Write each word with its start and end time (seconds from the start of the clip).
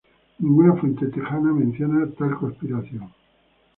Ninguna 0.39 0.73
fuente 0.77 1.05
texana 1.09 1.53
menciona 1.53 2.09
tal 2.17 2.35
conspiración. 2.35 3.13